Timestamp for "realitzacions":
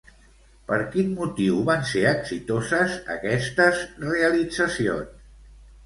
4.09-5.27